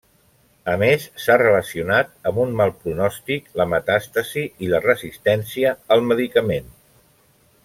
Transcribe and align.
A 0.71 0.73
més 0.83 1.03
s’ha 1.25 1.35
relacionat 1.41 2.09
amb 2.31 2.41
un 2.45 2.55
mal 2.61 2.73
pronòstic, 2.85 3.53
la 3.63 3.69
metàstasi 3.75 4.47
i 4.65 4.71
la 4.73 4.81
resistència 4.89 5.77
al 5.97 6.07
medicament. 6.11 6.75